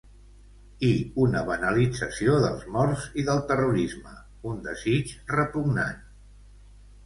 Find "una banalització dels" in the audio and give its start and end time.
1.25-2.65